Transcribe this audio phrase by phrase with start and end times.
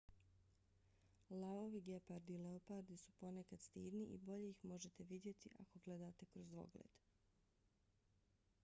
[1.41, 6.49] lavovi gepardi i leopardi su ponekad stidni i bolje ih možete vidjeti ako gledate kroz
[6.49, 7.01] dvogled